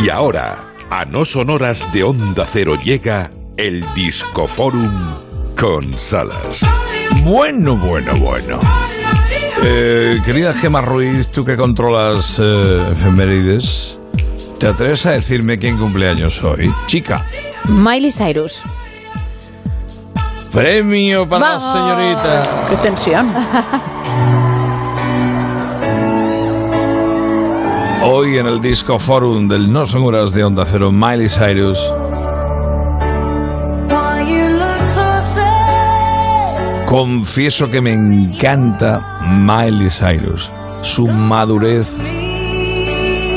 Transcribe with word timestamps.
Y 0.00 0.10
ahora, 0.10 0.74
a 0.90 1.04
no 1.04 1.24
sonoras 1.24 1.92
de 1.92 2.04
Onda 2.04 2.46
Cero 2.46 2.76
llega 2.80 3.30
el 3.56 3.84
Discoforum 3.94 4.92
con 5.58 5.98
Salas. 5.98 6.60
Bueno, 7.24 7.76
bueno, 7.76 8.14
bueno. 8.20 8.60
Eh, 9.64 10.20
querida 10.24 10.54
Gema 10.54 10.82
Ruiz, 10.82 11.26
tú 11.28 11.44
que 11.44 11.56
controlas 11.56 12.38
eh, 12.40 12.86
efemérides, 12.92 13.98
¿te 14.60 14.68
atreves 14.68 15.04
a 15.06 15.10
decirme 15.10 15.58
quién 15.58 15.76
cumpleaños 15.76 16.44
hoy? 16.44 16.72
Chica. 16.86 17.24
Miley 17.68 18.12
Cyrus. 18.12 18.62
Premio 20.52 21.28
para 21.28 21.58
la 21.58 21.72
señorita. 21.72 22.66
¡Qué 22.70 22.76
tensión! 22.76 23.34
Hoy 28.10 28.38
en 28.38 28.46
el 28.46 28.62
Disco 28.62 28.98
Forum 28.98 29.48
del 29.48 29.70
No 29.70 29.84
Son 29.84 30.02
Horas 30.02 30.32
de 30.32 30.42
Onda 30.42 30.64
Cero, 30.64 30.90
Miley 30.90 31.28
Cyrus. 31.28 31.78
Confieso 36.86 37.70
que 37.70 37.82
me 37.82 37.92
encanta 37.92 39.20
Miley 39.30 39.90
Cyrus. 39.90 40.50
Su 40.80 41.06
madurez, 41.06 41.98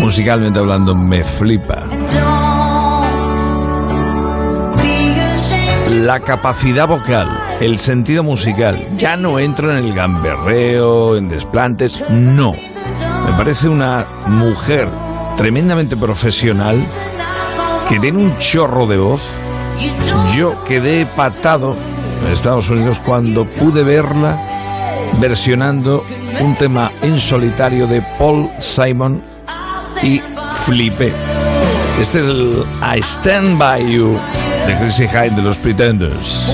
musicalmente 0.00 0.58
hablando, 0.60 0.94
me 0.94 1.22
flipa. 1.24 1.80
La 5.90 6.20
capacidad 6.20 6.88
vocal, 6.88 7.28
el 7.60 7.78
sentido 7.78 8.24
musical, 8.24 8.82
ya 8.96 9.18
no 9.18 9.38
entro 9.38 9.70
en 9.70 9.84
el 9.84 9.92
gamberreo, 9.92 11.18
en 11.18 11.28
desplantes, 11.28 12.02
no. 12.08 12.54
Me 13.24 13.32
parece 13.36 13.68
una 13.68 14.06
mujer 14.26 14.88
tremendamente 15.36 15.96
profesional 15.96 16.76
que 17.88 17.98
tiene 17.98 18.18
un 18.18 18.38
chorro 18.38 18.86
de 18.86 18.98
voz. 18.98 19.20
Yo 20.34 20.62
quedé 20.64 21.06
patado 21.06 21.76
en 22.20 22.32
Estados 22.32 22.70
Unidos 22.70 23.00
cuando 23.04 23.44
pude 23.44 23.82
verla 23.82 24.40
versionando 25.20 26.04
un 26.40 26.54
tema 26.56 26.90
en 27.02 27.20
solitario 27.20 27.86
de 27.86 28.02
Paul 28.18 28.50
Simon 28.58 29.22
y 30.02 30.20
flipé. 30.64 31.12
Este 32.00 32.20
es 32.20 32.26
el 32.26 32.64
I 32.82 33.00
Stand 33.00 33.58
By 33.58 33.92
You 33.92 34.18
de 34.66 34.76
Chrissy 34.78 35.06
Hyde 35.06 35.36
de 35.36 35.42
los 35.42 35.58
Pretenders. 35.58 36.50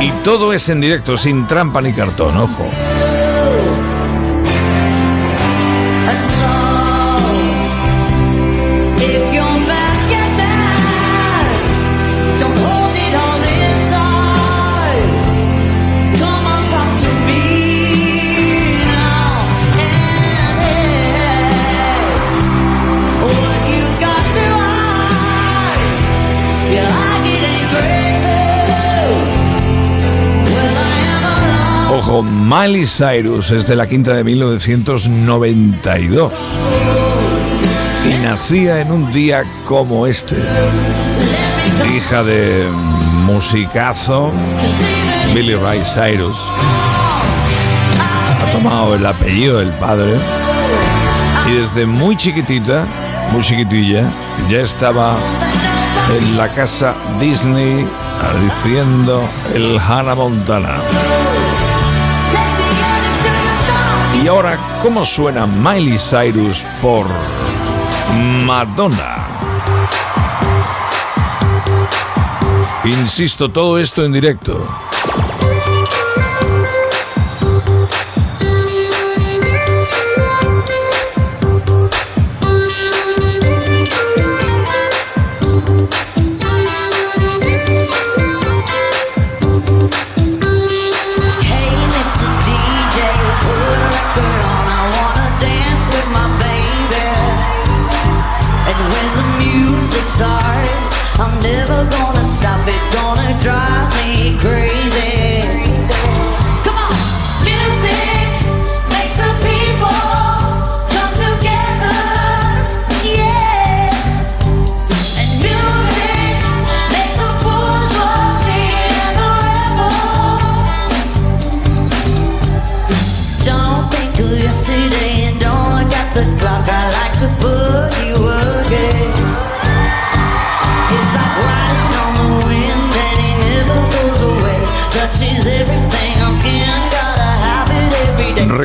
Y 0.00 0.10
todo 0.22 0.52
es 0.52 0.68
en 0.68 0.80
directo, 0.80 1.16
sin 1.16 1.46
trampa 1.46 1.80
ni 1.80 1.92
cartón, 1.92 2.36
ojo. 2.36 2.68
Ojo, 32.08 32.22
Miley 32.22 32.86
Cyrus 32.86 33.50
es 33.50 33.66
de 33.66 33.74
la 33.74 33.88
quinta 33.88 34.14
de 34.14 34.22
1992 34.22 36.32
y 38.04 38.10
nacía 38.22 38.80
en 38.80 38.92
un 38.92 39.12
día 39.12 39.42
como 39.64 40.06
este. 40.06 40.36
Hija 41.92 42.22
de 42.22 42.68
musicazo 43.24 44.30
Billy 45.34 45.56
Ray 45.56 45.80
Cyrus. 45.80 46.36
Ha 48.30 48.52
tomado 48.52 48.94
el 48.94 49.04
apellido 49.04 49.58
del 49.58 49.70
padre 49.70 50.14
y 51.48 51.54
desde 51.54 51.86
muy 51.86 52.16
chiquitita, 52.16 52.84
muy 53.32 53.42
chiquitilla, 53.42 54.08
ya 54.48 54.60
estaba 54.60 55.16
en 56.16 56.36
la 56.36 56.46
casa 56.50 56.94
Disney 57.18 57.84
diciendo 58.44 59.28
el 59.54 59.76
Hannah 59.80 60.14
Montana. 60.14 60.76
Y 64.22 64.28
ahora, 64.28 64.58
¿cómo 64.82 65.04
suena 65.04 65.46
Miley 65.46 65.98
Cyrus 65.98 66.64
por 66.80 67.06
Madonna? 68.44 69.28
Insisto, 72.84 73.50
todo 73.50 73.78
esto 73.78 74.04
en 74.04 74.12
directo. 74.12 74.64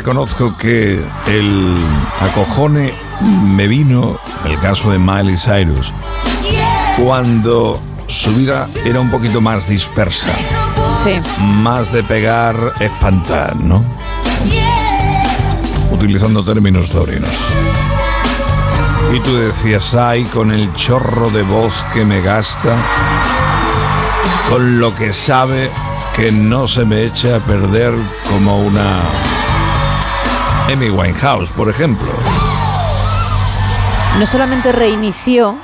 Reconozco 0.02 0.58
que 0.58 1.00
el 1.28 1.76
acojone 2.22 2.92
me 3.56 3.68
vino, 3.68 4.18
el 4.46 4.58
caso 4.58 4.90
de 4.90 4.98
Miley 4.98 5.38
Cyrus, 5.38 5.94
cuando 6.98 7.80
su 8.08 8.34
vida 8.34 8.68
era 8.84 9.00
un 9.00 9.12
poquito 9.12 9.42
más 9.42 9.70
dispersa. 9.70 10.34
Sí. 11.04 11.20
Más 11.40 11.94
de 11.94 12.02
pegar, 12.02 12.56
espantar, 12.80 13.56
¿no? 13.58 13.86
Utilizando 15.92 16.44
términos 16.44 16.90
taurinos. 16.90 17.46
Y 19.14 19.20
tú 19.20 19.38
decías, 19.38 19.94
ay, 19.94 20.24
con 20.34 20.52
el 20.52 20.74
chorro 20.74 21.30
de 21.30 21.44
voz 21.44 21.74
que 21.94 22.06
me 22.06 22.22
gasta, 22.22 22.76
con 24.50 24.80
lo 24.80 24.96
que 24.96 25.14
sabe 25.14 25.70
que 26.16 26.32
no 26.32 26.66
se 26.66 26.86
me 26.86 27.04
echa 27.04 27.36
a 27.36 27.40
perder 27.40 27.94
como 28.32 28.64
una 28.64 28.98
Amy 30.70 30.90
Winehouse, 30.90 31.52
por 31.52 31.70
ejemplo. 31.70 32.12
No 34.20 34.26
solamente 34.26 34.72
reinició, 34.72 35.56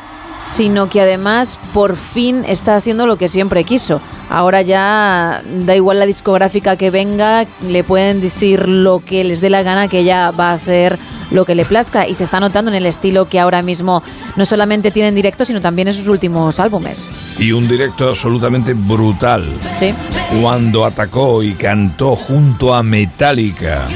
sino 0.45 0.89
que 0.89 1.01
además 1.01 1.59
por 1.73 1.95
fin 1.95 2.43
está 2.45 2.75
haciendo 2.75 3.05
lo 3.05 3.17
que 3.17 3.27
siempre 3.27 3.63
quiso. 3.63 4.01
Ahora 4.29 4.61
ya 4.61 5.41
da 5.45 5.75
igual 5.75 5.99
la 5.99 6.05
discográfica 6.05 6.75
que 6.75 6.89
venga, 6.89 7.45
le 7.65 7.83
pueden 7.83 8.19
decir 8.19 8.67
lo 8.67 8.99
que 8.99 9.23
les 9.23 9.39
dé 9.39 9.49
la 9.49 9.63
gana, 9.63 9.87
que 9.87 9.99
ella 9.99 10.31
va 10.31 10.49
a 10.49 10.53
hacer 10.53 10.99
lo 11.31 11.45
que 11.45 11.55
le 11.55 11.65
plazca 11.65 12.07
y 12.07 12.15
se 12.15 12.23
está 12.23 12.39
notando 12.39 12.71
en 12.71 12.75
el 12.75 12.85
estilo 12.85 13.27
que 13.27 13.39
ahora 13.39 13.61
mismo 13.61 14.01
no 14.35 14.45
solamente 14.45 14.91
tiene 14.91 15.09
en 15.09 15.15
directo, 15.15 15.45
sino 15.45 15.61
también 15.61 15.87
en 15.87 15.93
sus 15.93 16.07
últimos 16.07 16.59
álbumes. 16.59 17.09
Y 17.39 17.51
un 17.51 17.67
directo 17.67 18.07
absolutamente 18.07 18.73
brutal. 18.73 19.45
Sí. 19.75 19.93
Cuando 20.41 20.85
atacó 20.85 21.43
y 21.43 21.53
cantó 21.53 22.15
junto 22.15 22.73
a 22.73 22.83
Metallica 22.83 23.87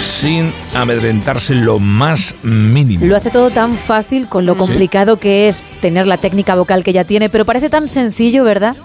sin 0.00 0.52
amedrentarse 0.74 1.54
lo 1.54 1.78
más 1.78 2.34
mínimo. 2.42 3.04
Lo 3.06 3.16
hace 3.16 3.30
todo 3.30 3.50
tan 3.50 3.76
fácil 3.76 4.28
con 4.28 4.46
lo 4.46 4.56
complicado 4.56 5.18
que 5.18 5.48
es 5.48 5.62
tener 5.80 6.06
la 6.06 6.16
técnica 6.16 6.54
vocal 6.54 6.84
que 6.84 6.90
ella 6.90 7.04
tiene, 7.04 7.28
pero 7.28 7.44
parece 7.44 7.70
tan 7.70 7.88
sencillo, 7.88 8.44
¿verdad? 8.44 8.76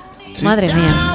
Madre 0.42 0.74
mía. 0.74 1.14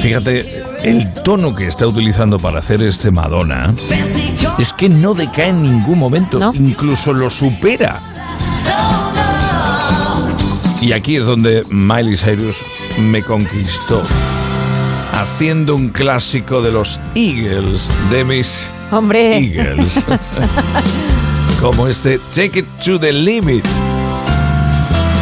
Fíjate, 0.00 0.62
el 0.84 1.12
tono 1.24 1.54
que 1.54 1.66
está 1.66 1.86
utilizando 1.86 2.38
para 2.38 2.60
hacer 2.60 2.80
este 2.82 3.10
Madonna 3.10 3.74
es 4.58 4.72
que 4.72 4.88
no 4.88 5.14
decae 5.14 5.48
en 5.48 5.62
ningún 5.62 5.98
momento, 5.98 6.52
incluso 6.54 7.12
lo 7.12 7.28
supera. 7.28 8.00
Y 10.80 10.92
aquí 10.92 11.16
es 11.16 11.24
donde 11.24 11.64
Miley 11.70 12.16
Cyrus 12.16 12.58
me 13.00 13.22
conquistó, 13.22 14.02
haciendo 15.16 15.74
un 15.74 15.88
clásico 15.88 16.60
de 16.60 16.72
los 16.72 17.00
Eagles, 17.14 17.90
de 18.10 18.24
mis 18.24 18.70
Hombre. 18.90 19.38
Eagles, 19.38 20.04
como 21.60 21.88
este 21.88 22.20
Take 22.34 22.60
It 22.60 22.66
to 22.84 23.00
the 23.00 23.12
Limit. 23.12 23.64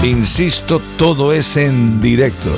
Insisto, 0.03 0.83
todo 0.99 1.33
es 1.33 1.57
en 1.57 2.03
directo. 2.03 2.51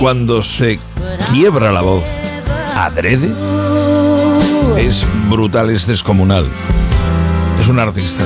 Cuando 0.00 0.42
se 0.42 0.80
quiebra 1.30 1.70
la 1.72 1.82
voz 1.82 2.06
adrede, 2.74 3.30
es 4.78 5.06
brutal, 5.28 5.68
es 5.68 5.86
descomunal. 5.86 6.46
Es 7.60 7.68
un 7.68 7.78
artista. 7.78 8.24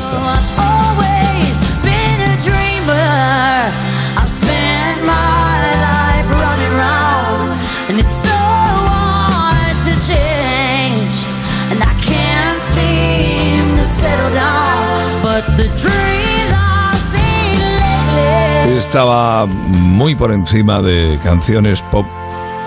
Estaba 18.87 19.47
muy 19.47 20.15
por 20.15 20.31
encima 20.31 20.81
de 20.81 21.19
canciones 21.25 21.83
pop 21.83 22.07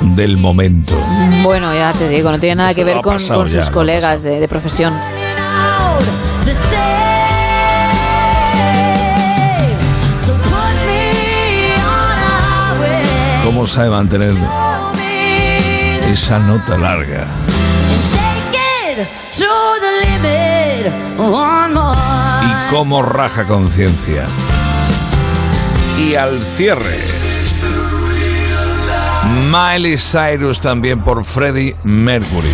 del 0.02 0.36
momento. 0.38 0.94
Bueno, 1.42 1.74
ya 1.74 1.94
te 1.94 2.10
digo, 2.10 2.30
no 2.32 2.40
tiene 2.40 2.56
nada 2.56 2.74
que 2.74 2.84
ver 2.84 3.00
con, 3.02 3.18
sus 3.18 3.70
colegas 3.70 4.24
de, 4.24 4.42
de 4.42 4.48
profesión. 4.50 4.94
¿Cómo 13.46 13.66
sabe 13.66 13.90
mantener 13.90 14.36
esa 16.12 16.40
nota 16.40 16.78
larga? 16.78 17.26
Y 22.44 22.74
cómo 22.74 23.02
raja 23.02 23.46
conciencia. 23.46 24.26
Y 25.98 26.16
al 26.16 26.44
cierre. 26.56 27.00
Miley 29.52 29.98
Cyrus 29.98 30.60
también 30.60 31.04
por 31.04 31.24
Freddie 31.26 31.76
Mercury. 31.84 32.54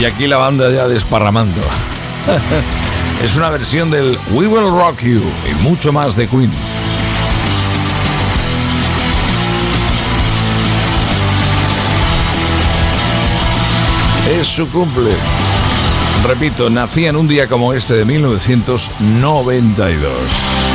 Y 0.00 0.04
aquí 0.04 0.26
la 0.26 0.36
banda 0.38 0.70
ya 0.70 0.88
desparramando. 0.88 1.60
es 3.22 3.36
una 3.36 3.48
versión 3.50 3.90
del 3.90 4.18
We 4.32 4.46
Will 4.46 4.70
Rock 4.70 5.00
You 5.02 5.22
y 5.50 5.62
mucho 5.62 5.92
más 5.92 6.16
de 6.16 6.26
Queen. 6.26 6.50
Es 14.30 14.48
su 14.48 14.70
cumple. 14.70 15.10
Repito, 16.26 16.70
nací 16.70 17.04
en 17.04 17.16
un 17.16 17.28
día 17.28 17.46
como 17.46 17.74
este 17.74 17.92
de 17.94 18.06
1992. 18.06 20.73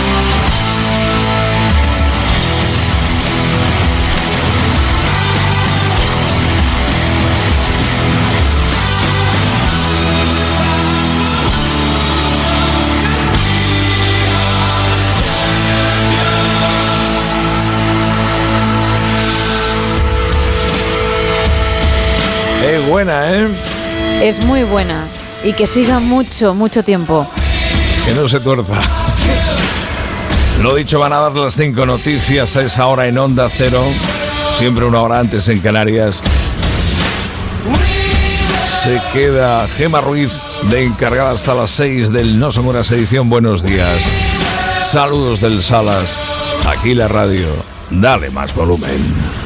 Buena, 22.90 23.32
¿eh? 23.32 23.48
Es 24.24 24.44
muy 24.44 24.64
buena 24.64 25.06
y 25.44 25.54
que 25.54 25.68
siga 25.68 26.00
mucho, 26.00 26.56
mucho 26.56 26.84
tiempo. 26.84 27.30
Que 28.06 28.14
no 28.14 28.28
se 28.28 28.40
tuerza. 28.40 28.82
Lo 30.62 30.76
dicho, 30.76 31.00
van 31.00 31.14
a 31.14 31.20
dar 31.20 31.34
las 31.34 31.54
cinco 31.54 31.86
noticias 31.86 32.56
a 32.58 32.64
esa 32.64 32.88
hora 32.88 33.08
en 33.08 33.18
Onda 33.18 33.48
Cero, 33.50 33.84
siempre 34.58 34.86
una 34.86 35.02
hora 35.02 35.20
antes 35.20 35.48
en 35.48 35.60
Canarias. 35.60 36.22
Se 38.84 39.00
queda 39.14 39.68
Gema 39.78 40.02
Ruiz 40.02 40.32
de 40.64 40.84
encargada 40.84 41.32
hasta 41.32 41.54
las 41.54 41.72
seis 41.72 42.12
del 42.12 42.40
No 42.40 42.52
Son 42.52 42.68
Horas 42.68 42.92
Edición. 42.92 43.30
Buenos 43.30 43.64
días. 43.64 44.04
Saludos 44.82 45.40
del 45.40 45.62
Salas. 45.62 46.20
Aquí 46.68 46.96
la 46.96 47.08
radio. 47.08 47.48
Dale 47.92 48.32
más 48.32 48.54
volumen. 48.56 49.40